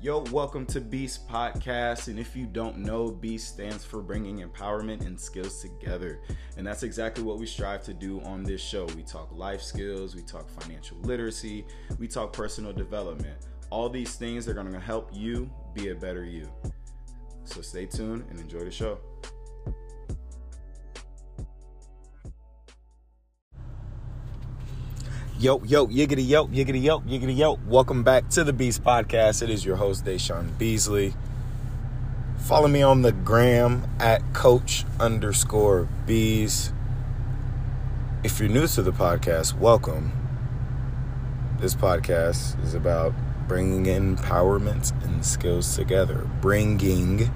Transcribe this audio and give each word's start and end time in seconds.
Yo, 0.00 0.20
welcome 0.30 0.64
to 0.64 0.80
Beast 0.80 1.28
Podcast. 1.28 2.06
And 2.06 2.20
if 2.20 2.36
you 2.36 2.46
don't 2.46 2.78
know, 2.78 3.10
Beast 3.10 3.48
stands 3.48 3.84
for 3.84 4.00
bringing 4.00 4.48
empowerment 4.48 5.04
and 5.04 5.18
skills 5.18 5.60
together. 5.60 6.20
And 6.56 6.64
that's 6.64 6.84
exactly 6.84 7.24
what 7.24 7.38
we 7.38 7.46
strive 7.46 7.82
to 7.82 7.92
do 7.92 8.20
on 8.20 8.44
this 8.44 8.60
show. 8.60 8.84
We 8.94 9.02
talk 9.02 9.36
life 9.36 9.60
skills, 9.60 10.14
we 10.14 10.22
talk 10.22 10.48
financial 10.60 10.98
literacy, 10.98 11.66
we 11.98 12.06
talk 12.06 12.32
personal 12.32 12.72
development. 12.72 13.38
All 13.70 13.88
these 13.88 14.14
things 14.14 14.46
are 14.46 14.54
going 14.54 14.70
to 14.72 14.78
help 14.78 15.10
you 15.12 15.50
be 15.74 15.88
a 15.88 15.96
better 15.96 16.24
you. 16.24 16.48
So 17.42 17.60
stay 17.60 17.86
tuned 17.86 18.24
and 18.30 18.38
enjoy 18.38 18.60
the 18.60 18.70
show. 18.70 19.00
Yo, 25.40 25.62
yo, 25.62 25.86
yiggity 25.86 26.26
yo, 26.26 26.48
yiggity 26.48 26.82
yo, 26.82 26.98
yiggity 27.02 27.36
yo. 27.36 27.60
Welcome 27.68 28.02
back 28.02 28.28
to 28.30 28.42
the 28.42 28.52
Beast 28.52 28.82
Podcast. 28.82 29.40
It 29.40 29.50
is 29.50 29.64
your 29.64 29.76
host, 29.76 30.04
Deshaun 30.04 30.58
Beasley. 30.58 31.14
Follow 32.38 32.66
me 32.66 32.82
on 32.82 33.02
the 33.02 33.12
gram 33.12 33.88
at 34.00 34.34
coach 34.34 34.84
underscore 34.98 35.86
beas. 36.06 36.72
If 38.24 38.40
you're 38.40 38.48
new 38.48 38.66
to 38.66 38.82
the 38.82 38.90
podcast, 38.90 39.56
welcome. 39.56 40.10
This 41.60 41.76
podcast 41.76 42.60
is 42.64 42.74
about 42.74 43.14
bringing 43.46 43.84
empowerment 43.84 44.90
and 45.04 45.24
skills 45.24 45.76
together. 45.76 46.28
Bringing 46.40 47.30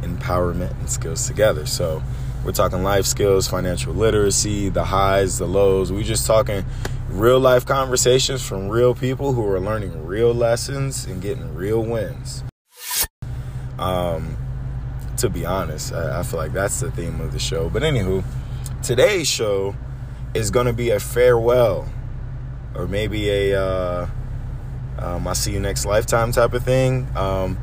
empowerment 0.00 0.70
and 0.80 0.88
skills 0.88 1.26
together. 1.26 1.66
So, 1.66 2.02
we're 2.46 2.52
talking 2.52 2.82
life 2.82 3.04
skills, 3.04 3.46
financial 3.46 3.92
literacy, 3.92 4.70
the 4.70 4.84
highs, 4.84 5.36
the 5.36 5.46
lows. 5.46 5.92
We're 5.92 6.02
just 6.02 6.26
talking 6.26 6.64
real 7.08 7.38
life 7.38 7.64
conversations 7.64 8.46
from 8.46 8.68
real 8.68 8.94
people 8.94 9.32
who 9.32 9.46
are 9.46 9.60
learning 9.60 10.04
real 10.04 10.34
lessons 10.34 11.06
and 11.06 11.22
getting 11.22 11.54
real 11.54 11.82
wins. 11.82 12.42
Um, 13.78 14.36
to 15.18 15.28
be 15.28 15.46
honest, 15.46 15.92
I, 15.92 16.20
I 16.20 16.22
feel 16.22 16.38
like 16.38 16.52
that's 16.52 16.80
the 16.80 16.90
theme 16.90 17.20
of 17.20 17.32
the 17.32 17.38
show. 17.38 17.68
But 17.68 17.82
anywho, 17.82 18.24
today's 18.82 19.28
show 19.28 19.74
is 20.34 20.50
going 20.50 20.66
to 20.66 20.72
be 20.72 20.90
a 20.90 21.00
farewell, 21.00 21.88
or 22.74 22.86
maybe 22.86 23.28
a 23.30 23.60
uh, 23.60 24.06
um, 24.98 25.28
"I 25.28 25.32
see 25.32 25.52
you 25.52 25.60
next 25.60 25.86
lifetime" 25.86 26.32
type 26.32 26.52
of 26.52 26.64
thing. 26.64 27.08
Um, 27.16 27.58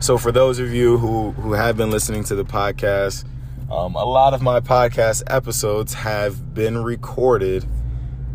so, 0.00 0.18
for 0.18 0.32
those 0.32 0.58
of 0.58 0.72
you 0.72 0.98
who 0.98 1.32
who 1.32 1.52
have 1.52 1.76
been 1.76 1.90
listening 1.90 2.24
to 2.24 2.34
the 2.34 2.44
podcast, 2.44 3.24
um, 3.70 3.94
a 3.94 4.04
lot 4.04 4.34
of 4.34 4.42
my 4.42 4.60
podcast 4.60 5.22
episodes 5.28 5.94
have 5.94 6.54
been 6.54 6.82
recorded 6.82 7.64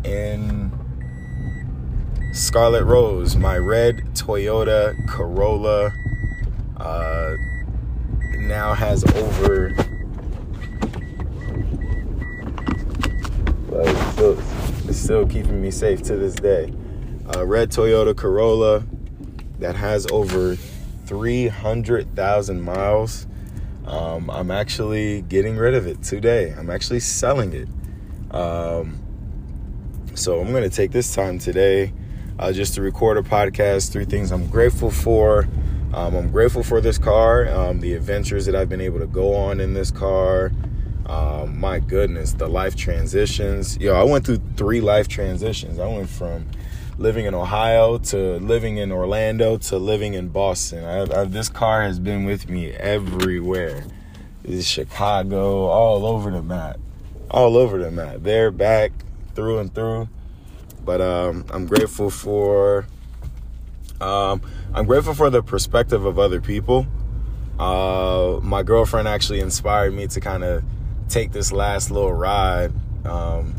in 0.04 0.72
Scarlett 2.32 2.84
Rose, 2.84 3.36
my 3.36 3.58
red 3.58 3.96
Toyota 4.14 4.94
Corolla, 5.08 5.92
uh, 6.76 7.36
now 8.38 8.74
has 8.74 9.04
over. 9.16 9.74
It's 13.70 14.12
still, 14.12 14.38
it's 14.88 14.98
still 14.98 15.26
keeping 15.26 15.60
me 15.60 15.70
safe 15.70 16.02
to 16.02 16.16
this 16.16 16.34
day. 16.34 16.72
A 17.34 17.44
red 17.44 17.70
Toyota 17.70 18.16
Corolla 18.16 18.84
that 19.58 19.76
has 19.76 20.06
over 20.10 20.56
300,000 21.06 22.60
miles. 22.60 23.26
Um, 23.86 24.30
I'm 24.30 24.50
actually 24.50 25.22
getting 25.22 25.56
rid 25.56 25.74
of 25.74 25.86
it 25.86 26.02
today. 26.02 26.54
I'm 26.56 26.70
actually 26.70 27.00
selling 27.00 27.52
it. 27.52 27.68
Um, 28.34 29.00
so 30.18 30.40
I'm 30.40 30.50
going 30.50 30.68
to 30.68 30.76
take 30.76 30.90
this 30.90 31.14
time 31.14 31.38
today 31.38 31.92
uh, 32.38 32.52
just 32.52 32.74
to 32.74 32.82
record 32.82 33.16
a 33.16 33.22
podcast. 33.22 33.92
Three 33.92 34.04
things 34.04 34.32
I'm 34.32 34.48
grateful 34.48 34.90
for. 34.90 35.48
Um, 35.94 36.14
I'm 36.14 36.30
grateful 36.30 36.62
for 36.62 36.80
this 36.80 36.98
car, 36.98 37.48
um, 37.48 37.80
the 37.80 37.94
adventures 37.94 38.44
that 38.46 38.54
I've 38.54 38.68
been 38.68 38.80
able 38.80 38.98
to 38.98 39.06
go 39.06 39.34
on 39.34 39.60
in 39.60 39.74
this 39.74 39.90
car. 39.90 40.52
Um, 41.06 41.58
my 41.58 41.78
goodness, 41.78 42.32
the 42.32 42.48
life 42.48 42.76
transitions. 42.76 43.78
Yo, 43.78 43.94
I 43.94 44.02
went 44.02 44.26
through 44.26 44.42
three 44.56 44.80
life 44.80 45.08
transitions. 45.08 45.78
I 45.78 45.86
went 45.86 46.08
from 46.10 46.46
living 46.98 47.24
in 47.24 47.34
Ohio 47.34 47.98
to 47.98 48.38
living 48.38 48.76
in 48.76 48.90
Orlando 48.90 49.56
to 49.56 49.78
living 49.78 50.14
in 50.14 50.28
Boston. 50.28 50.84
I, 50.84 51.20
I, 51.20 51.24
this 51.24 51.48
car 51.48 51.82
has 51.82 51.98
been 51.98 52.24
with 52.24 52.50
me 52.50 52.72
everywhere. 52.72 53.84
Chicago, 54.60 55.66
all 55.66 56.06
over 56.06 56.30
the 56.30 56.42
map, 56.42 56.78
all 57.30 57.56
over 57.56 57.78
the 57.78 57.90
map. 57.90 58.16
There, 58.20 58.50
back, 58.50 58.92
through 59.38 59.60
and 59.60 59.72
through. 59.72 60.08
But 60.84 61.00
um, 61.00 61.44
I'm 61.50 61.66
grateful 61.66 62.10
for 62.10 62.86
um, 64.00 64.42
I'm 64.74 64.84
grateful 64.84 65.14
for 65.14 65.30
the 65.30 65.42
perspective 65.42 66.04
of 66.04 66.18
other 66.18 66.40
people. 66.40 66.88
Uh, 67.56 68.40
my 68.42 68.64
girlfriend 68.64 69.06
actually 69.06 69.38
inspired 69.38 69.94
me 69.94 70.08
to 70.08 70.20
kind 70.20 70.42
of 70.42 70.64
take 71.08 71.30
this 71.30 71.52
last 71.52 71.92
little 71.92 72.12
ride 72.12 72.72
um, 73.04 73.54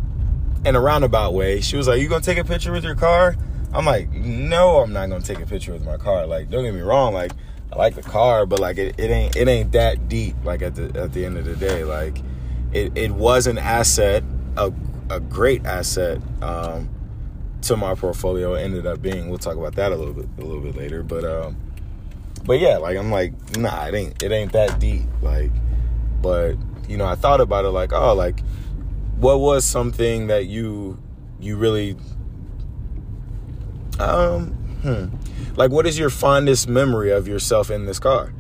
in 0.66 0.76
a 0.76 0.82
roundabout 0.82 1.34
way. 1.34 1.62
She 1.62 1.78
was 1.78 1.88
like, 1.88 2.02
"You 2.02 2.10
gonna 2.10 2.22
take 2.22 2.38
a 2.38 2.44
picture 2.44 2.74
with 2.74 2.84
your 2.84 2.96
car?" 2.96 3.38
I'm 3.74 3.86
like, 3.86 4.12
"No, 4.12 4.80
I'm 4.80 4.92
not 4.92 5.10
gonna 5.10 5.24
take 5.24 5.40
a 5.40 5.46
picture 5.46 5.72
with 5.72 5.86
my 5.86 5.96
car." 5.96 6.28
Like, 6.28 6.50
don't 6.50 6.66
get 6.66 6.74
me 6.74 6.82
wrong, 6.82 7.14
like 7.14 7.32
I 7.72 7.78
like 7.78 7.96
the 7.96 8.02
car, 8.02 8.46
but 8.46 8.60
like 8.60 8.78
it, 8.78 8.96
it 9.00 9.12
ain't 9.12 9.38
it 9.38 9.48
ain't 9.48 9.72
that 9.72 10.10
deep. 10.10 10.36
Like 10.44 10.62
at 10.62 10.76
the 10.76 11.00
at 11.00 11.14
the 11.14 11.24
end 11.24 11.38
of 11.38 11.46
the 11.46 11.56
day, 11.56 11.86
like 11.86 12.22
it 12.74 12.92
it 12.98 13.12
was 13.12 13.48
an 13.48 13.58
asset, 13.58 14.24
a 14.58 14.74
a 15.10 15.20
great 15.20 15.66
asset 15.66 16.20
um, 16.42 16.90
to 17.64 17.76
my 17.76 17.96
portfolio. 17.96 18.54
Ended 18.54 18.86
up 18.86 19.02
being. 19.02 19.30
We'll 19.30 19.38
talk 19.38 19.58
about 19.58 19.76
that 19.76 19.92
a 19.92 19.96
little 19.96 20.14
bit 20.14 20.28
a 20.38 20.46
little 20.46 20.62
bit 20.62 20.76
later. 20.76 21.04
But 21.04 21.26
um, 21.26 21.58
but 22.46 22.60
yeah, 22.60 22.78
like 22.78 22.98
I'm 22.98 23.12
like, 23.12 23.58
nah, 23.58 23.86
it 23.86 23.94
ain't 23.94 24.24
it 24.24 24.32
ain't 24.32 24.52
that 24.54 24.80
deep. 24.80 25.04
Like, 25.22 25.52
but 26.22 26.56
you 26.88 26.98
know, 26.98 27.06
I 27.06 27.16
thought 27.16 27.42
about 27.42 27.66
it 27.66 27.70
like, 27.70 27.94
oh, 27.94 28.14
like 28.14 28.42
what 29.18 29.40
was 29.40 29.66
something 29.66 30.28
that 30.28 30.46
you 30.46 30.98
you 31.40 31.58
really 31.58 31.98
um 34.00 34.48
hmm, 34.82 35.06
like 35.58 35.72
what 35.72 35.86
is 35.86 36.00
your 36.00 36.10
fondest 36.10 36.70
memory 36.70 37.12
of 37.12 37.28
yourself 37.28 37.70
in 37.70 37.86
this 37.86 38.00
car? 38.00 38.34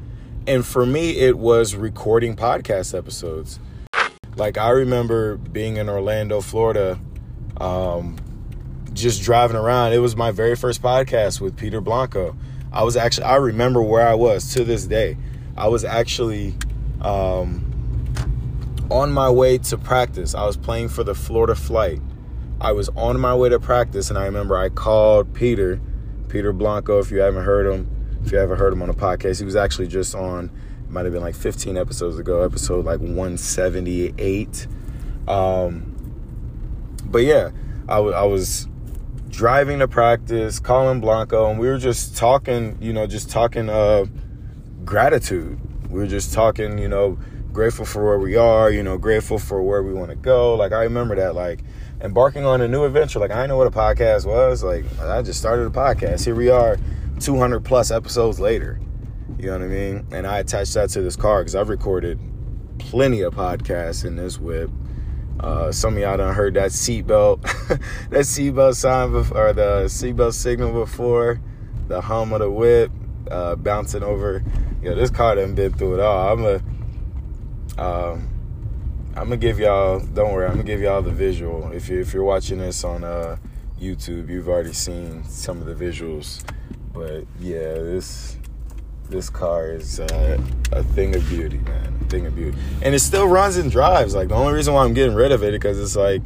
And 0.47 0.65
for 0.65 0.85
me, 0.85 1.17
it 1.17 1.37
was 1.37 1.75
recording 1.75 2.35
podcast 2.35 2.97
episodes. 2.97 3.59
Like 4.39 4.57
I 4.57 4.69
remember 4.69 5.35
being 5.35 5.75
in 5.75 5.89
Orlando, 5.89 6.39
Florida, 6.39 6.97
um, 7.57 8.17
just 8.93 9.21
driving 9.21 9.57
around. 9.57 9.91
It 9.91 9.99
was 9.99 10.15
my 10.15 10.31
very 10.31 10.55
first 10.55 10.81
podcast 10.81 11.41
with 11.41 11.57
Peter 11.57 11.81
Blanco. 11.81 12.37
I 12.71 12.83
was 12.83 12.95
actually 12.95 13.25
I 13.25 13.35
remember 13.35 13.81
where 13.81 14.07
I 14.07 14.13
was 14.13 14.53
to 14.53 14.63
this 14.63 14.85
day. 14.85 15.17
I 15.57 15.67
was 15.67 15.83
actually 15.83 16.55
um, 17.01 17.65
on 18.89 19.11
my 19.11 19.29
way 19.29 19.57
to 19.57 19.77
practice. 19.77 20.33
I 20.33 20.45
was 20.45 20.55
playing 20.55 20.87
for 20.87 21.03
the 21.03 21.13
Florida 21.13 21.53
Flight. 21.53 21.99
I 22.61 22.71
was 22.71 22.87
on 22.89 23.19
my 23.19 23.35
way 23.35 23.49
to 23.49 23.59
practice, 23.59 24.09
and 24.09 24.17
I 24.17 24.25
remember 24.25 24.57
I 24.57 24.69
called 24.69 25.33
Peter, 25.33 25.81
Peter 26.29 26.53
Blanco. 26.53 26.99
If 26.99 27.11
you 27.11 27.19
haven't 27.19 27.43
heard 27.43 27.65
him, 27.65 28.19
if 28.23 28.31
you 28.31 28.37
haven't 28.37 28.57
heard 28.57 28.71
him 28.71 28.81
on 28.81 28.89
a 28.89 28.93
podcast, 28.93 29.39
he 29.39 29.45
was 29.45 29.57
actually 29.57 29.87
just 29.87 30.15
on 30.15 30.49
might 30.89 31.05
have 31.05 31.13
been 31.13 31.21
like 31.21 31.35
15 31.35 31.77
episodes 31.77 32.17
ago, 32.17 32.41
episode 32.41 32.85
like 32.85 32.99
178. 32.99 34.67
Um, 35.27 35.95
but 37.05 37.19
yeah, 37.19 37.51
I, 37.87 37.95
w- 37.97 38.15
I 38.15 38.23
was 38.23 38.67
driving 39.29 39.79
to 39.79 39.87
practice, 39.87 40.59
calling 40.59 40.99
Blanco, 40.99 41.49
and 41.49 41.59
we 41.59 41.67
were 41.67 41.77
just 41.77 42.17
talking, 42.17 42.77
you 42.81 42.93
know, 42.93 43.07
just 43.07 43.29
talking 43.29 43.69
uh, 43.69 44.05
gratitude. 44.83 45.59
We 45.89 45.99
were 45.99 46.07
just 46.07 46.33
talking, 46.33 46.77
you 46.77 46.87
know, 46.87 47.17
grateful 47.53 47.85
for 47.85 48.05
where 48.05 48.19
we 48.19 48.35
are, 48.35 48.69
you 48.69 48.83
know, 48.83 48.97
grateful 48.97 49.39
for 49.39 49.61
where 49.61 49.83
we 49.83 49.93
want 49.93 50.09
to 50.09 50.15
go. 50.15 50.55
Like 50.55 50.71
I 50.71 50.83
remember 50.83 51.15
that, 51.15 51.35
like 51.35 51.63
embarking 52.01 52.45
on 52.45 52.61
a 52.61 52.67
new 52.67 52.85
adventure. 52.85 53.19
Like 53.19 53.31
I 53.31 53.45
know 53.45 53.57
what 53.57 53.67
a 53.67 53.71
podcast 53.71 54.25
was. 54.25 54.63
Like 54.63 54.85
I 55.01 55.21
just 55.21 55.39
started 55.39 55.65
a 55.65 55.69
podcast. 55.69 56.25
Here 56.25 56.35
we 56.35 56.49
are, 56.49 56.77
200 57.19 57.63
plus 57.63 57.91
episodes 57.91 58.39
later. 58.39 58.79
You 59.39 59.45
know 59.45 59.53
what 59.53 59.61
I 59.61 59.67
mean? 59.67 60.05
And 60.11 60.27
I 60.27 60.39
attached 60.39 60.73
that 60.73 60.89
to 60.89 61.01
this 61.01 61.15
car 61.15 61.41
because 61.41 61.55
I've 61.55 61.69
recorded 61.69 62.19
plenty 62.77 63.21
of 63.21 63.33
podcasts 63.33 64.03
in 64.03 64.17
this 64.17 64.37
whip. 64.37 64.69
Uh, 65.39 65.71
some 65.71 65.93
of 65.93 65.99
y'all 65.99 66.17
done 66.17 66.35
heard 66.35 66.55
that 66.55 66.71
seatbelt, 66.71 67.41
that 68.09 68.25
seatbelt 68.25 68.75
sign 68.75 69.13
before, 69.13 69.47
or 69.47 69.53
the 69.53 69.85
seatbelt 69.85 70.33
signal 70.33 70.73
before, 70.73 71.39
the 71.87 72.01
hum 72.01 72.33
of 72.33 72.39
the 72.39 72.51
whip, 72.51 72.91
uh, 73.31 73.55
bouncing 73.55 74.03
over. 74.03 74.43
Know, 74.81 74.95
this 74.95 75.09
car 75.09 75.35
done 75.35 75.55
been 75.55 75.71
through 75.71 75.95
it 75.95 75.99
all. 76.01 76.33
I'm 76.33 76.43
a, 76.45 77.81
um, 77.81 78.27
I'm 79.15 79.23
gonna 79.23 79.37
give 79.37 79.57
y'all. 79.57 80.01
Don't 80.01 80.33
worry, 80.33 80.47
I'm 80.47 80.53
gonna 80.53 80.63
give 80.63 80.81
y'all 80.81 81.01
the 81.01 81.11
visual. 81.11 81.71
If 81.71 81.87
you 81.87 82.01
if 82.01 82.13
you're 82.13 82.25
watching 82.25 82.57
this 82.57 82.83
on 82.83 83.05
uh, 83.05 83.37
YouTube, 83.79 84.29
you've 84.29 84.49
already 84.49 84.73
seen 84.73 85.23
some 85.23 85.61
of 85.61 85.65
the 85.65 85.75
visuals. 85.75 86.43
But 86.93 87.25
yeah, 87.39 87.75
this 87.75 88.37
this 89.09 89.29
car 89.29 89.71
is 89.71 89.99
uh, 89.99 90.39
a 90.71 90.83
thing 90.83 91.15
of 91.15 91.27
beauty, 91.29 91.57
man. 91.57 91.99
A 92.01 92.05
thing 92.05 92.25
of 92.25 92.35
beauty, 92.35 92.57
and 92.81 92.93
it 92.95 92.99
still 92.99 93.27
runs 93.27 93.57
and 93.57 93.71
drives. 93.71 94.15
Like 94.15 94.29
the 94.29 94.35
only 94.35 94.53
reason 94.53 94.73
why 94.73 94.83
I'm 94.83 94.93
getting 94.93 95.15
rid 95.15 95.31
of 95.31 95.43
it 95.43 95.51
because 95.51 95.79
it's 95.79 95.95
like 95.95 96.21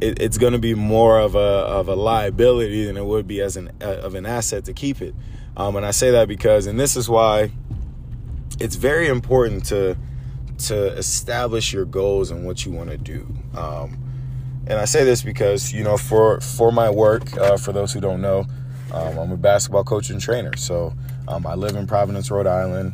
it, 0.00 0.20
it's 0.20 0.38
going 0.38 0.52
to 0.52 0.58
be 0.58 0.74
more 0.74 1.18
of 1.18 1.34
a 1.34 1.38
of 1.38 1.88
a 1.88 1.94
liability 1.94 2.84
than 2.84 2.96
it 2.96 3.04
would 3.04 3.26
be 3.26 3.40
as 3.40 3.56
an 3.56 3.70
uh, 3.80 3.98
of 4.02 4.14
an 4.14 4.26
asset 4.26 4.64
to 4.66 4.72
keep 4.72 5.00
it. 5.00 5.14
Um, 5.56 5.76
and 5.76 5.84
I 5.84 5.90
say 5.90 6.10
that 6.12 6.28
because, 6.28 6.66
and 6.66 6.78
this 6.78 6.96
is 6.96 7.08
why 7.08 7.50
it's 8.60 8.76
very 8.76 9.08
important 9.08 9.64
to 9.66 9.96
to 10.58 10.86
establish 10.96 11.72
your 11.72 11.84
goals 11.84 12.30
and 12.30 12.46
what 12.46 12.64
you 12.64 12.72
want 12.72 12.90
to 12.90 12.98
do. 12.98 13.26
Um, 13.56 13.98
and 14.66 14.78
I 14.78 14.84
say 14.84 15.04
this 15.04 15.22
because 15.22 15.72
you 15.72 15.84
know, 15.84 15.96
for 15.96 16.40
for 16.40 16.72
my 16.72 16.90
work, 16.90 17.36
uh, 17.36 17.56
for 17.56 17.72
those 17.72 17.92
who 17.92 18.00
don't 18.00 18.20
know, 18.20 18.46
um, 18.92 19.18
I'm 19.18 19.32
a 19.32 19.36
basketball 19.36 19.84
coach 19.84 20.10
and 20.10 20.20
trainer. 20.20 20.56
So 20.56 20.92
um, 21.28 21.46
I 21.46 21.54
live 21.54 21.76
in 21.76 21.86
Providence, 21.86 22.30
Rhode 22.30 22.46
Island, 22.46 22.92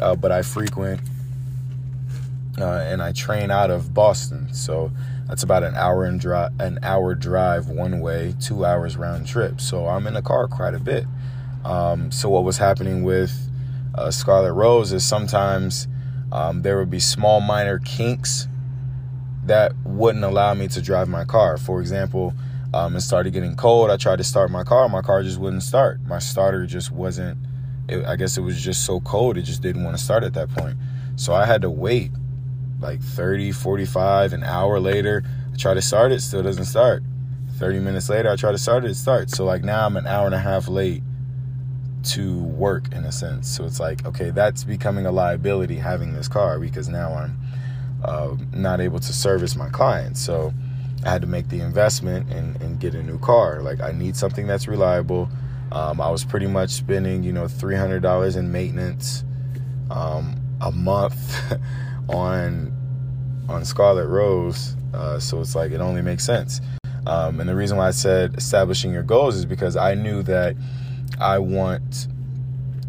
uh, 0.00 0.14
but 0.14 0.32
I 0.32 0.42
frequent 0.42 1.00
uh, 2.58 2.84
and 2.86 3.02
I 3.02 3.12
train 3.12 3.50
out 3.50 3.70
of 3.70 3.92
Boston. 3.94 4.52
So 4.52 4.90
that's 5.26 5.42
about 5.42 5.62
an 5.62 5.74
hour 5.74 6.04
and 6.04 6.20
drive, 6.20 6.52
an 6.60 6.78
hour 6.82 7.14
drive 7.14 7.68
one 7.68 8.00
way, 8.00 8.34
two 8.40 8.64
hours 8.64 8.96
round 8.96 9.26
trip. 9.26 9.60
So 9.60 9.86
I'm 9.86 10.06
in 10.06 10.14
the 10.14 10.22
car 10.22 10.46
quite 10.48 10.74
a 10.74 10.80
bit. 10.80 11.04
Um, 11.64 12.10
so 12.10 12.28
what 12.28 12.44
was 12.44 12.58
happening 12.58 13.02
with 13.02 13.50
uh, 13.94 14.10
Scarlett 14.10 14.54
Rose 14.54 14.92
is 14.92 15.06
sometimes 15.06 15.88
um, 16.32 16.62
there 16.62 16.78
would 16.78 16.90
be 16.90 17.00
small 17.00 17.40
minor 17.40 17.78
kinks 17.80 18.46
that 19.44 19.72
wouldn't 19.84 20.24
allow 20.24 20.54
me 20.54 20.68
to 20.68 20.80
drive 20.80 21.08
my 21.08 21.24
car. 21.24 21.58
For 21.58 21.80
example, 21.80 22.34
um, 22.72 22.96
it 22.96 23.00
started 23.00 23.32
getting 23.32 23.56
cold. 23.56 23.90
I 23.90 23.96
tried 23.96 24.16
to 24.16 24.24
start 24.24 24.50
my 24.50 24.62
car. 24.62 24.88
My 24.88 25.02
car 25.02 25.22
just 25.22 25.38
wouldn't 25.38 25.62
start. 25.62 26.00
My 26.02 26.18
starter 26.18 26.66
just 26.66 26.90
wasn't. 26.90 27.38
It, 27.88 28.04
I 28.04 28.16
guess 28.16 28.36
it 28.38 28.42
was 28.42 28.62
just 28.62 28.84
so 28.84 29.00
cold. 29.00 29.36
It 29.36 29.42
just 29.42 29.62
didn't 29.62 29.82
want 29.82 29.96
to 29.96 30.02
start 30.02 30.22
at 30.22 30.34
that 30.34 30.50
point. 30.50 30.76
So 31.16 31.34
I 31.34 31.44
had 31.46 31.62
to 31.62 31.70
wait 31.70 32.12
like 32.80 33.00
30, 33.00 33.52
45, 33.52 34.32
an 34.32 34.44
hour 34.44 34.78
later. 34.78 35.24
I 35.52 35.56
try 35.56 35.74
to 35.74 35.82
start 35.82 36.12
it, 36.12 36.20
still 36.20 36.42
doesn't 36.42 36.64
start. 36.64 37.02
30 37.58 37.80
minutes 37.80 38.08
later, 38.08 38.30
I 38.30 38.36
try 38.36 38.52
to 38.52 38.58
start 38.58 38.84
it, 38.84 38.92
it 38.92 38.94
starts. 38.94 39.36
So 39.36 39.44
like 39.44 39.62
now 39.62 39.84
I'm 39.84 39.96
an 39.96 40.06
hour 40.06 40.26
and 40.26 40.34
a 40.34 40.38
half 40.38 40.68
late 40.68 41.02
to 42.02 42.42
work 42.42 42.92
in 42.92 43.04
a 43.04 43.12
sense. 43.12 43.50
So 43.50 43.64
it's 43.64 43.80
like, 43.80 44.06
okay, 44.06 44.30
that's 44.30 44.64
becoming 44.64 45.06
a 45.06 45.12
liability 45.12 45.76
having 45.76 46.14
this 46.14 46.28
car 46.28 46.58
because 46.58 46.88
now 46.88 47.12
I'm 47.12 47.36
uh, 48.02 48.36
not 48.54 48.80
able 48.80 49.00
to 49.00 49.12
service 49.12 49.56
my 49.56 49.68
clients. 49.68 50.20
So 50.20 50.54
I 51.04 51.10
had 51.10 51.22
to 51.22 51.26
make 51.26 51.48
the 51.48 51.60
investment 51.60 52.30
and, 52.30 52.60
and 52.60 52.78
get 52.78 52.94
a 52.94 53.02
new 53.02 53.18
car. 53.18 53.62
Like 53.62 53.80
I 53.80 53.92
need 53.92 54.16
something 54.16 54.46
that's 54.46 54.68
reliable. 54.68 55.28
Um, 55.72 56.00
I 56.00 56.10
was 56.10 56.24
pretty 56.24 56.46
much 56.46 56.70
spending, 56.70 57.22
you 57.22 57.32
know, 57.32 57.48
three 57.48 57.76
hundred 57.76 58.02
dollars 58.02 58.36
in 58.36 58.50
maintenance 58.52 59.24
um, 59.90 60.40
a 60.60 60.70
month 60.70 61.40
on 62.08 62.76
on 63.48 63.64
Scarlett 63.64 64.08
Rose. 64.08 64.76
Uh, 64.92 65.18
so 65.18 65.40
it's 65.40 65.54
like 65.54 65.72
it 65.72 65.80
only 65.80 66.02
makes 66.02 66.24
sense. 66.24 66.60
Um, 67.06 67.40
and 67.40 67.48
the 67.48 67.56
reason 67.56 67.78
why 67.78 67.88
I 67.88 67.92
said 67.92 68.36
establishing 68.36 68.92
your 68.92 69.02
goals 69.02 69.36
is 69.36 69.46
because 69.46 69.76
I 69.76 69.94
knew 69.94 70.22
that 70.24 70.56
I 71.18 71.38
want 71.38 72.08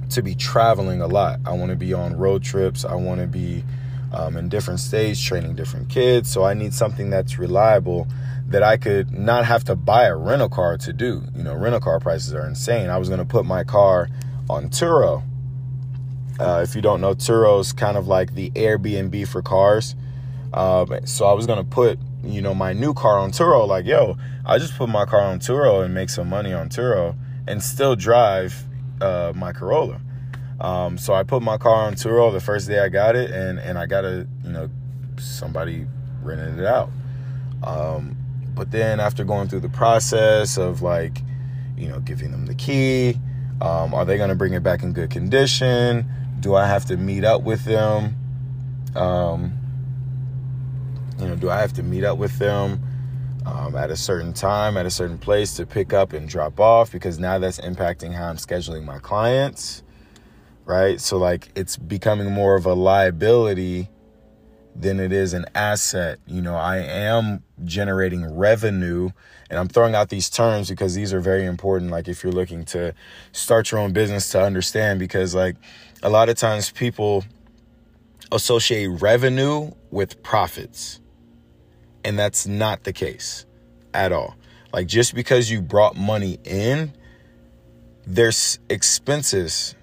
to 0.10 0.22
be 0.22 0.36
traveling 0.36 1.02
a 1.02 1.08
lot. 1.08 1.40
I 1.46 1.54
want 1.54 1.70
to 1.70 1.78
be 1.78 1.94
on 1.94 2.18
road 2.18 2.44
trips. 2.44 2.84
I 2.84 2.96
want 2.96 3.22
to 3.22 3.28
be 3.28 3.64
um, 4.14 4.38
in 4.38 4.50
different 4.50 4.80
states, 4.80 5.22
training 5.22 5.56
different 5.56 5.90
kids. 5.90 6.30
So 6.30 6.44
I 6.44 6.54
need 6.54 6.74
something 6.74 7.10
that's 7.10 7.38
reliable 7.38 8.08
that 8.48 8.64
I 8.64 8.78
could 8.78 9.12
not 9.12 9.46
have 9.46 9.64
to 9.66 9.76
buy 9.76 10.06
a 10.06 10.16
rental 10.16 10.50
car 10.50 10.78
to 10.78 10.94
do. 10.94 11.24
You 11.36 11.44
know, 11.44 11.56
rental 11.56 11.80
car 11.80 12.00
prices 12.00 12.34
are 12.34 12.46
insane. 12.46 12.90
I 12.90 12.98
was 12.98 13.08
going 13.08 13.20
to 13.20 13.26
put 13.26 13.46
my 13.46 13.64
car 13.64 14.10
on 14.50 14.70
Turo. 14.70 15.24
Uh, 16.40 16.62
if 16.64 16.76
you 16.76 16.82
don't 16.82 17.02
know, 17.02 17.14
Turo's 17.14 17.72
kind 17.72 17.98
of 17.98 18.08
like 18.08 18.34
the 18.36 18.52
Airbnb 18.52 19.28
for 19.28 19.42
cars. 19.42 19.96
Um, 20.54 21.06
so 21.06 21.26
I 21.26 21.34
was 21.34 21.46
going 21.46 21.60
to 21.60 21.70
put, 21.70 22.00
you 22.24 22.42
know, 22.42 22.54
my 22.54 22.74
new 22.74 22.94
car 22.94 23.20
on 23.20 23.32
Turo. 23.32 23.66
Like, 23.68 23.86
yo, 23.86 24.18
I 24.46 24.58
just 24.58 24.76
put 24.78 24.90
my 24.90 25.06
car 25.06 25.22
on 25.22 25.40
Turo 25.40 25.86
and 25.86 25.94
make 25.94 26.10
some 26.10 26.28
money 26.28 26.52
on 26.52 26.68
Turo 26.68 27.16
and 27.48 27.64
still 27.64 27.96
drive 27.96 28.66
uh, 29.00 29.32
my 29.36 29.54
Corolla. 29.54 30.02
Um, 30.62 31.00
so 31.00 31.16
I 31.16 31.24
put 31.24 31.42
my 31.42 31.58
car 31.58 31.88
on 31.88 31.96
Turo 31.96 32.32
the 32.32 32.40
first 32.40 32.68
day 32.68 32.80
I 32.80 32.88
got 32.88 33.16
it, 33.16 33.32
and 33.32 33.58
and 33.58 33.80
I 33.80 33.88
got 33.88 34.06
a 34.06 34.28
you 34.44 34.52
know 34.52 34.70
somebody 35.18 35.88
rented 36.22 36.60
it 36.60 36.66
out. 36.66 36.92
Um, 37.64 38.16
but 38.54 38.70
then 38.70 39.00
after 39.00 39.24
going 39.24 39.48
through 39.48 39.62
the 39.62 39.70
process 39.70 40.58
of 40.58 40.84
like 40.84 41.24
you 41.76 41.88
know 41.88 42.00
giving 42.00 42.30
them 42.30 42.46
the 42.46 42.54
key, 42.54 43.20
um, 43.60 43.96
are 43.96 44.06
they 44.06 44.18
going 44.18 44.30
to 44.30 44.36
bring 44.36 44.54
it 44.54 44.62
back 44.62 44.84
in 44.84 44.94
good 44.94 45.10
condition? 45.10 46.08
Do 46.40 46.54
I 46.54 46.68
have 46.68 46.86
to 46.86 46.98
meet 46.98 47.24
up 47.24 47.42
with 47.42 47.66
them? 47.66 48.16
Um, 48.96 49.54
you 51.18 51.28
know, 51.28 51.36
do 51.36 51.50
I 51.50 51.60
have 51.60 51.74
to 51.74 51.84
meet 51.84 52.04
up 52.04 52.20
with 52.20 52.38
them? 52.38 52.84
Um, 53.48 53.76
at 53.76 53.90
a 53.90 53.98
certain 53.98 54.34
time, 54.34 54.78
at 54.78 54.86
a 54.86 54.92
certain 54.92 55.18
place 55.18 55.56
to 55.56 55.66
pick 55.66 55.92
up 55.92 56.14
and 56.14 56.30
drop 56.30 56.60
off 56.60 56.92
because 56.92 57.18
now 57.18 57.40
that's 57.40 57.60
impacting 57.60 58.14
how 58.14 58.28
I'm 58.28 58.38
scheduling 58.38 58.84
my 58.84 59.00
clients 59.00 59.82
right? 60.66 61.00
So 61.00 61.18
like 61.18 61.50
it's 61.56 61.78
becoming 61.78 62.32
more 62.32 62.56
of 62.56 62.66
a 62.66 62.74
liability 62.74 63.90
than 64.76 65.00
it 65.00 65.12
is 65.12 65.34
an 65.34 65.46
asset. 65.54 66.20
You 66.26 66.42
know, 66.42 66.56
I 66.56 66.78
am 66.78 67.44
generating 67.64 68.36
revenue 68.36 69.10
and 69.50 69.60
I'm 69.60 69.68
throwing 69.68 69.96
out 69.96 70.10
these 70.10 70.30
terms 70.30 70.70
because 70.70 70.96
these 70.96 71.14
are 71.14 71.20
very 71.20 71.46
important 71.46 71.92
like 71.92 72.08
if 72.08 72.24
you're 72.24 72.32
looking 72.32 72.64
to 72.66 72.94
start 73.32 73.72
your 73.72 73.82
own 73.82 73.94
business 73.94 74.30
to 74.32 74.42
understand 74.42 75.00
because 75.00 75.36
like 75.36 75.58
a 76.04 76.10
lot 76.10 76.30
of 76.30 76.38
times 76.38 76.72
people 76.72 77.26
associate 78.32 78.88
revenue 78.88 79.72
with 79.92 80.24
profits. 80.24 81.00
And 82.04 82.18
that's 82.18 82.48
not 82.48 82.84
the 82.84 82.94
case 82.94 83.46
at 83.94 84.12
all. 84.12 84.36
Like 84.74 84.88
just 84.88 85.14
because 85.14 85.52
you 85.52 85.62
brought 85.62 85.96
money 85.96 86.40
in, 86.44 86.94
there's 88.08 88.58
expenses 88.70 89.76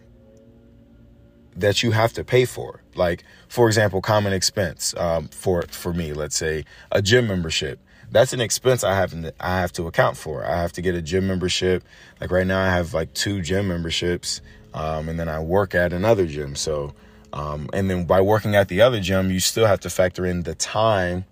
that 1.61 1.83
you 1.83 1.91
have 1.91 2.13
to 2.15 2.25
pay 2.25 2.45
for. 2.45 2.83
Like, 2.95 3.25
for 3.49 3.67
example, 3.67 4.01
common 4.01 4.33
expense 4.33 4.95
um, 4.97 5.29
for 5.29 5.63
for 5.63 5.93
me, 5.93 6.13
let's 6.13 6.37
say 6.37 6.65
a 6.91 7.03
gym 7.03 7.27
membership. 7.27 7.81
That's 8.11 8.33
an 8.33 8.41
expense 8.41 8.85
I 8.85 8.95
have 8.95 9.15
I 9.39 9.61
have 9.61 9.73
to 9.73 9.87
account 9.87 10.17
for. 10.17 10.45
I 10.45 10.57
have 10.57 10.73
to 10.73 10.83
get 10.83 10.95
a 10.95 11.03
gym 11.03 11.27
membership. 11.27 11.85
Like 12.21 12.31
right 12.31 12.47
now, 12.47 12.61
I 12.61 12.71
have 12.71 12.95
like 12.95 13.13
two 13.13 13.43
gym 13.43 13.69
memberships, 13.69 14.41
um, 14.73 15.09
and 15.09 15.19
then 15.19 15.29
I 15.29 15.41
work 15.41 15.75
at 15.75 15.93
another 15.93 16.27
gym. 16.27 16.57
So, 16.57 16.95
um, 17.33 17.69
and 17.73 17.91
then 17.91 18.05
by 18.05 18.21
working 18.21 18.55
at 18.57 18.69
the 18.69 18.81
other 18.81 19.01
gym, 19.01 19.31
you 19.31 19.41
still 19.41 19.67
have 19.67 19.81
to 19.81 19.91
factor 19.91 20.25
in 20.25 20.45
the 20.45 20.55
time 20.55 21.25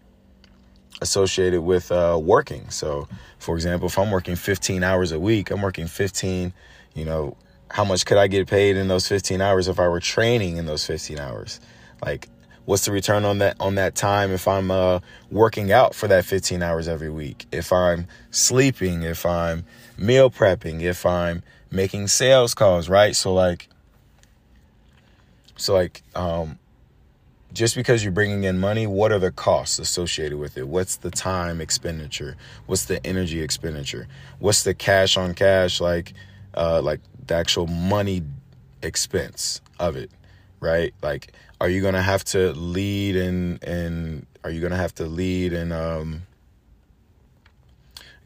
associated 1.00 1.62
with 1.62 1.93
uh, 1.93 2.19
working. 2.20 2.69
So, 2.70 3.08
for 3.38 3.55
example, 3.55 3.88
if 3.88 3.99
I'm 3.99 4.11
working 4.11 4.37
15 4.37 4.82
hours 4.82 5.12
a 5.12 5.20
week, 5.20 5.50
I'm 5.50 5.62
working 5.62 5.87
15, 5.87 6.52
you 6.94 7.05
know, 7.05 7.37
how 7.71 7.85
much 7.85 8.07
could 8.07 8.19
I 8.19 8.27
get 8.27 8.49
paid 8.49 8.77
in 8.77 8.89
those 8.89 9.09
15 9.09 9.41
hours 9.41 9.69
if 9.69 9.79
I 9.81 9.89
were 9.89 10.01
training 10.01 10.57
in 10.57 10.67
those 10.67 10.87
15 10.87 11.19
hours? 11.19 11.61
Like, 12.05 12.29
what's 12.64 12.85
the 12.85 12.93
return 12.93 13.25
on 13.25 13.38
that 13.38 13.57
on 13.61 13.76
that 13.76 13.95
time 13.95 14.31
if 14.31 14.47
I'm 14.47 14.71
uh, 14.71 15.00
working 15.31 15.73
out 15.73 15.95
for 15.95 16.09
that 16.09 16.25
15 16.25 16.62
hours 16.62 16.88
every 16.88 17.11
week? 17.11 17.47
If 17.50 17.73
I'm 17.73 18.07
sleeping, 18.31 19.02
if 19.02 19.26
I'm 19.26 19.64
meal 19.99 20.31
prepping, 20.31 20.83
if 20.83 21.05
I'm 21.05 21.43
making 21.71 22.09
sales 22.09 22.55
calls, 22.55 22.88
right? 22.88 23.17
So 23.17 23.35
like, 23.35 23.69
so 25.57 25.75
like, 25.75 26.02
um, 26.14 26.59
just 27.52 27.75
because 27.75 28.05
you're 28.05 28.12
bringing 28.12 28.45
in 28.45 28.59
money, 28.59 28.87
what 28.87 29.11
are 29.12 29.19
the 29.19 29.33
costs 29.33 29.79
associated 29.79 30.38
with 30.38 30.59
it? 30.59 30.69
What's 30.69 30.97
the 30.97 31.11
time 31.11 31.61
expenditure? 31.61 32.37
What's 32.67 32.85
the 32.85 33.05
energy 33.07 33.40
expenditure? 33.40 34.09
What's 34.38 34.62
the 34.62 34.75
cash 34.75 35.17
on 35.17 35.35
cash 35.35 35.81
like? 35.81 36.12
Uh, 36.55 36.81
like 36.83 37.00
the 37.28 37.35
actual 37.35 37.66
money 37.66 38.23
expense 38.83 39.61
of 39.78 39.97
it, 39.97 40.11
right? 40.61 40.95
Like, 41.02 41.33
are 41.61 41.68
you 41.68 41.83
gonna 41.83 42.02
have 42.02 42.25
to 42.25 42.52
lead 42.52 43.16
and 43.16 43.62
and 43.62 44.26
are 44.45 44.50
you 44.50 44.61
gonna 44.61 44.76
have 44.76 44.95
to 44.97 45.06
lead 45.06 45.52
and 45.52 45.73
um 45.73 46.23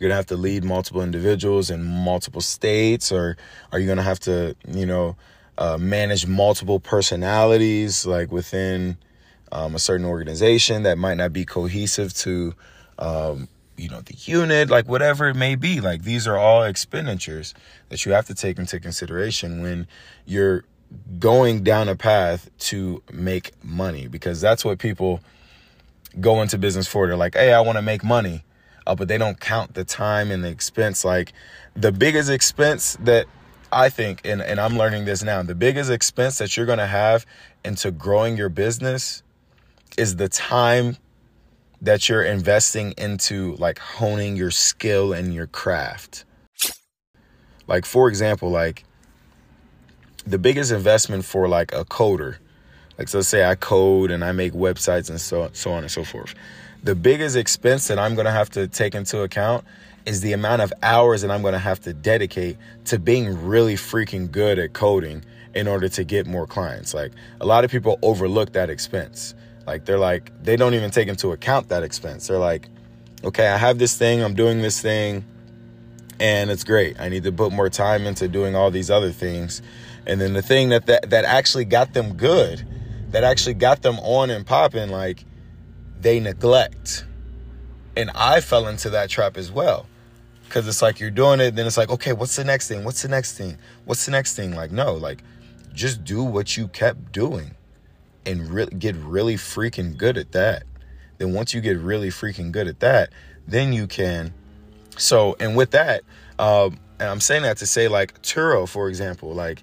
you're 0.00 0.08
gonna 0.08 0.16
have 0.16 0.26
to 0.26 0.36
lead 0.36 0.64
multiple 0.64 1.02
individuals 1.02 1.68
in 1.68 1.84
multiple 1.84 2.40
states, 2.40 3.12
or 3.12 3.36
are 3.70 3.78
you 3.78 3.86
gonna 3.86 4.02
have 4.02 4.18
to, 4.20 4.56
you 4.66 4.86
know, 4.86 5.14
uh, 5.58 5.76
manage 5.76 6.26
multiple 6.26 6.80
personalities 6.80 8.06
like 8.06 8.32
within 8.32 8.96
um, 9.52 9.74
a 9.74 9.78
certain 9.78 10.06
organization 10.06 10.84
that 10.84 10.96
might 10.96 11.18
not 11.18 11.34
be 11.34 11.44
cohesive 11.44 12.14
to 12.14 12.54
um, 12.98 13.46
know, 13.90 14.00
the 14.00 14.14
unit, 14.14 14.70
like 14.70 14.88
whatever 14.88 15.28
it 15.28 15.34
may 15.34 15.54
be. 15.54 15.80
Like 15.80 16.02
these 16.02 16.26
are 16.26 16.36
all 16.36 16.62
expenditures 16.62 17.54
that 17.88 18.04
you 18.04 18.12
have 18.12 18.26
to 18.26 18.34
take 18.34 18.58
into 18.58 18.80
consideration 18.80 19.62
when 19.62 19.86
you're 20.24 20.64
going 21.18 21.62
down 21.62 21.88
a 21.88 21.96
path 21.96 22.50
to 22.58 23.02
make 23.12 23.52
money 23.64 24.08
because 24.08 24.40
that's 24.40 24.64
what 24.64 24.78
people 24.78 25.20
go 26.18 26.42
into 26.42 26.58
business 26.58 26.86
for. 26.86 27.06
They're 27.06 27.16
like, 27.16 27.34
hey, 27.34 27.52
I 27.52 27.60
want 27.60 27.76
to 27.76 27.82
make 27.82 28.02
money. 28.02 28.44
Uh, 28.86 28.94
but 28.94 29.08
they 29.08 29.18
don't 29.18 29.38
count 29.38 29.74
the 29.74 29.84
time 29.84 30.30
and 30.30 30.42
the 30.42 30.48
expense. 30.48 31.04
Like 31.04 31.32
the 31.74 31.92
biggest 31.92 32.30
expense 32.30 32.96
that 33.00 33.26
I 33.72 33.88
think, 33.88 34.22
and, 34.24 34.42
and 34.42 34.58
I'm 34.58 34.76
learning 34.76 35.04
this 35.04 35.22
now, 35.22 35.42
the 35.42 35.54
biggest 35.54 35.90
expense 35.90 36.38
that 36.38 36.56
you're 36.56 36.66
going 36.66 36.78
to 36.78 36.86
have 36.86 37.24
into 37.64 37.90
growing 37.92 38.36
your 38.36 38.48
business 38.48 39.22
is 39.96 40.16
the 40.16 40.28
time 40.28 40.96
that 41.82 42.08
you're 42.08 42.22
investing 42.22 42.92
into 42.98 43.54
like 43.56 43.78
honing 43.78 44.36
your 44.36 44.50
skill 44.50 45.12
and 45.12 45.34
your 45.34 45.46
craft. 45.46 46.24
Like 47.66 47.86
for 47.86 48.08
example, 48.08 48.50
like 48.50 48.84
the 50.26 50.38
biggest 50.38 50.72
investment 50.72 51.24
for 51.24 51.48
like 51.48 51.72
a 51.72 51.84
coder, 51.84 52.36
like 52.98 53.08
so 53.08 53.18
let's 53.18 53.28
say 53.28 53.44
I 53.44 53.54
code 53.54 54.10
and 54.10 54.24
I 54.24 54.32
make 54.32 54.52
websites 54.52 55.08
and 55.08 55.20
so 55.20 55.50
so 55.52 55.72
on 55.72 55.82
and 55.82 55.90
so 55.90 56.04
forth. 56.04 56.34
The 56.82 56.94
biggest 56.94 57.36
expense 57.36 57.88
that 57.88 57.98
I'm 57.98 58.14
gonna 58.14 58.32
have 58.32 58.50
to 58.50 58.66
take 58.66 58.94
into 58.94 59.22
account 59.22 59.64
is 60.06 60.20
the 60.20 60.32
amount 60.32 60.62
of 60.62 60.72
hours 60.82 61.22
that 61.22 61.30
I'm 61.30 61.42
gonna 61.42 61.58
have 61.58 61.80
to 61.80 61.92
dedicate 61.92 62.56
to 62.86 62.98
being 62.98 63.46
really 63.46 63.74
freaking 63.74 64.30
good 64.30 64.58
at 64.58 64.72
coding 64.72 65.24
in 65.54 65.66
order 65.66 65.88
to 65.88 66.04
get 66.04 66.26
more 66.26 66.46
clients. 66.46 66.92
Like 66.94 67.12
a 67.40 67.46
lot 67.46 67.64
of 67.64 67.70
people 67.70 67.98
overlook 68.02 68.52
that 68.52 68.70
expense. 68.70 69.34
Like 69.70 69.84
they're 69.84 70.00
like 70.00 70.32
they 70.42 70.56
don't 70.56 70.74
even 70.74 70.90
take 70.90 71.06
into 71.06 71.30
account 71.30 71.68
that 71.68 71.84
expense. 71.84 72.26
They're 72.26 72.38
like, 72.38 72.68
okay, 73.22 73.46
I 73.46 73.56
have 73.56 73.78
this 73.78 73.96
thing, 73.96 74.20
I'm 74.20 74.34
doing 74.34 74.62
this 74.62 74.82
thing, 74.82 75.24
and 76.18 76.50
it's 76.50 76.64
great. 76.64 76.98
I 76.98 77.08
need 77.08 77.22
to 77.22 77.30
put 77.30 77.52
more 77.52 77.68
time 77.68 78.04
into 78.04 78.26
doing 78.26 78.56
all 78.56 78.72
these 78.72 78.90
other 78.90 79.12
things. 79.12 79.62
And 80.08 80.20
then 80.20 80.32
the 80.32 80.42
thing 80.42 80.70
that 80.70 80.86
that, 80.86 81.10
that 81.10 81.24
actually 81.24 81.66
got 81.66 81.92
them 81.92 82.14
good, 82.14 82.66
that 83.12 83.22
actually 83.22 83.54
got 83.54 83.82
them 83.82 84.00
on 84.00 84.30
and 84.30 84.44
popping, 84.44 84.90
like 84.90 85.24
they 86.00 86.18
neglect. 86.18 87.04
And 87.96 88.10
I 88.16 88.40
fell 88.40 88.66
into 88.66 88.90
that 88.90 89.08
trap 89.08 89.36
as 89.36 89.52
well. 89.52 89.86
Cause 90.48 90.66
it's 90.66 90.82
like 90.82 90.98
you're 90.98 91.12
doing 91.12 91.38
it, 91.38 91.54
then 91.54 91.64
it's 91.68 91.76
like, 91.76 91.90
okay, 91.90 92.12
what's 92.12 92.34
the 92.34 92.42
next 92.42 92.66
thing? 92.66 92.82
What's 92.82 93.02
the 93.02 93.08
next 93.08 93.38
thing? 93.38 93.56
What's 93.84 94.04
the 94.04 94.10
next 94.10 94.34
thing? 94.34 94.50
Like, 94.50 94.72
no, 94.72 94.94
like 94.94 95.22
just 95.72 96.02
do 96.02 96.24
what 96.24 96.56
you 96.56 96.66
kept 96.66 97.12
doing 97.12 97.54
and 98.26 98.50
really 98.50 98.74
get 98.74 98.96
really 98.96 99.36
freaking 99.36 99.96
good 99.96 100.16
at 100.16 100.32
that. 100.32 100.64
Then 101.18 101.32
once 101.34 101.52
you 101.54 101.60
get 101.60 101.78
really 101.78 102.08
freaking 102.08 102.52
good 102.52 102.66
at 102.66 102.80
that, 102.80 103.10
then 103.46 103.72
you 103.72 103.86
can. 103.86 104.32
So, 104.96 105.36
and 105.40 105.56
with 105.56 105.70
that, 105.72 106.02
um, 106.38 106.78
and 106.98 107.08
I'm 107.08 107.20
saying 107.20 107.42
that 107.42 107.56
to 107.58 107.66
say 107.66 107.88
like 107.88 108.20
Turo, 108.22 108.68
for 108.68 108.88
example, 108.88 109.32
like 109.32 109.62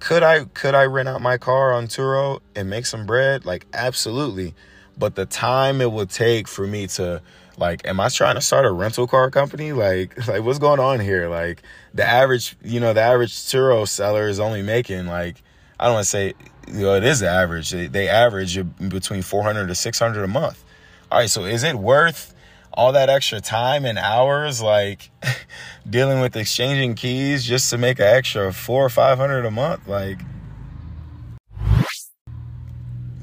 could 0.00 0.22
I 0.22 0.44
could 0.44 0.74
I 0.74 0.84
rent 0.84 1.08
out 1.08 1.22
my 1.22 1.38
car 1.38 1.72
on 1.72 1.86
Turo 1.86 2.40
and 2.54 2.68
make 2.68 2.84
some 2.86 3.06
bread? 3.06 3.46
Like 3.46 3.66
absolutely. 3.72 4.54
But 4.98 5.14
the 5.14 5.26
time 5.26 5.80
it 5.80 5.90
would 5.90 6.10
take 6.10 6.46
for 6.46 6.66
me 6.66 6.86
to 6.88 7.22
like 7.56 7.86
am 7.86 8.00
I 8.00 8.08
trying 8.08 8.34
to 8.34 8.40
start 8.40 8.66
a 8.66 8.72
rental 8.72 9.06
car 9.06 9.30
company? 9.30 9.72
Like 9.72 10.26
like 10.28 10.42
what's 10.42 10.58
going 10.58 10.80
on 10.80 11.00
here? 11.00 11.28
Like 11.28 11.62
the 11.94 12.04
average, 12.04 12.56
you 12.62 12.80
know, 12.80 12.92
the 12.92 13.00
average 13.00 13.32
Turo 13.32 13.88
seller 13.88 14.28
is 14.28 14.40
only 14.40 14.62
making 14.62 15.06
like 15.06 15.42
I 15.78 15.86
don't 15.86 15.94
want 15.94 16.04
to 16.04 16.10
say 16.10 16.34
you 16.68 16.80
know 16.80 16.94
it 16.94 17.04
is 17.04 17.22
average. 17.22 17.70
They, 17.70 17.86
they 17.86 18.08
average 18.08 18.58
between 18.88 19.22
400 19.22 19.66
to 19.66 19.74
600 19.74 20.22
a 20.22 20.28
month. 20.28 20.64
All 21.10 21.18
right, 21.18 21.30
so 21.30 21.44
is 21.44 21.62
it 21.62 21.76
worth 21.76 22.34
all 22.72 22.92
that 22.92 23.08
extra 23.08 23.40
time 23.40 23.84
and 23.84 23.98
hours 23.98 24.60
like 24.60 25.10
dealing 25.88 26.20
with 26.20 26.36
exchanging 26.36 26.94
keys 26.94 27.44
just 27.44 27.70
to 27.70 27.78
make 27.78 28.00
an 28.00 28.06
extra 28.06 28.52
4 28.52 28.84
or 28.84 28.88
500 28.88 29.44
a 29.44 29.50
month 29.50 29.86
like 29.86 30.18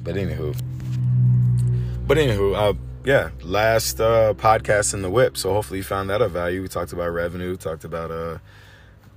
But 0.03 0.15
anywho, 0.15 0.59
but 2.07 2.17
anywho, 2.17 2.55
uh 2.55 2.73
yeah, 3.03 3.31
last 3.41 3.99
uh, 3.99 4.33
podcast 4.35 4.93
in 4.93 5.01
the 5.01 5.09
whip. 5.09 5.35
So 5.37 5.53
hopefully 5.53 5.79
you 5.79 5.83
found 5.83 6.09
that 6.09 6.21
of 6.21 6.31
value. 6.31 6.61
We 6.61 6.67
talked 6.67 6.93
about 6.93 7.09
revenue, 7.09 7.55
talked 7.57 7.83
about 7.83 8.11
uh, 8.11 8.37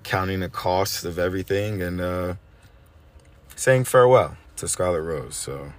counting 0.02 0.40
the 0.40 0.48
cost 0.48 1.04
of 1.04 1.18
everything, 1.18 1.82
and 1.82 2.00
uh, 2.00 2.34
saying 3.56 3.84
farewell 3.84 4.36
to 4.56 4.68
Scarlett 4.68 5.02
Rose. 5.02 5.36
So 5.36 5.72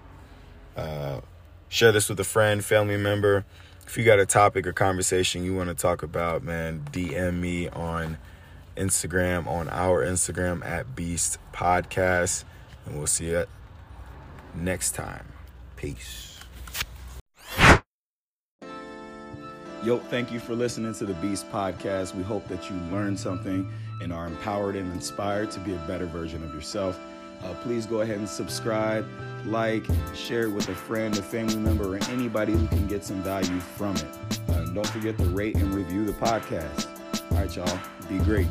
uh, 0.75 1.21
share 1.69 1.91
this 1.91 2.09
with 2.09 2.19
a 2.19 2.23
friend, 2.23 2.63
family 2.63 2.97
member. 2.97 3.45
If 3.87 3.97
you 3.97 4.03
got 4.03 4.19
a 4.19 4.25
topic 4.25 4.65
or 4.65 4.73
conversation 4.73 5.43
you 5.43 5.55
want 5.55 5.69
to 5.69 5.75
talk 5.75 6.01
about, 6.03 6.43
man, 6.43 6.85
DM 6.91 7.39
me 7.39 7.69
on 7.69 8.17
Instagram, 8.75 9.47
on 9.47 9.69
our 9.69 10.05
Instagram 10.05 10.65
at 10.65 10.95
Beast 10.95 11.37
Podcast, 11.53 12.43
and 12.85 12.97
we'll 12.97 13.07
see 13.07 13.29
you 13.29 13.45
next 14.55 14.91
time. 14.91 15.25
Peace. 15.75 16.39
Yo, 19.83 19.99
thank 19.99 20.31
you 20.31 20.39
for 20.39 20.55
listening 20.55 20.95
to 20.95 21.05
the 21.05 21.13
Beast 21.15 21.49
Podcast. 21.51 22.15
We 22.15 22.23
hope 22.23 22.47
that 22.47 22.71
you 22.71 22.75
learned 22.91 23.19
something 23.19 23.71
and 24.01 24.11
are 24.11 24.25
empowered 24.25 24.75
and 24.75 24.91
inspired 24.93 25.51
to 25.51 25.59
be 25.59 25.73
a 25.75 25.77
better 25.87 26.07
version 26.07 26.43
of 26.43 26.51
yourself. 26.55 26.99
Uh, 27.43 27.53
please 27.61 27.85
go 27.85 28.01
ahead 28.01 28.17
and 28.17 28.27
subscribe, 28.27 29.05
like, 29.45 29.85
share 30.13 30.43
it 30.43 30.51
with 30.51 30.67
a 30.69 30.75
friend, 30.75 31.17
a 31.17 31.21
family 31.21 31.57
member, 31.57 31.95
or 31.95 32.03
anybody 32.09 32.53
who 32.53 32.67
can 32.67 32.87
get 32.87 33.03
some 33.03 33.21
value 33.21 33.59
from 33.59 33.95
it. 33.95 34.05
Uh, 34.49 34.65
don't 34.65 34.87
forget 34.87 35.17
to 35.17 35.25
rate 35.25 35.55
and 35.55 35.73
review 35.73 36.05
the 36.05 36.13
podcast. 36.13 36.87
All 37.31 37.37
right, 37.37 37.55
y'all, 37.55 37.79
be 38.09 38.17
great. 38.19 38.47